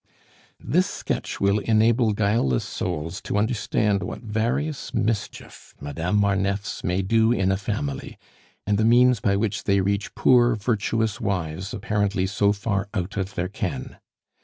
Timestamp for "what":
4.01-4.23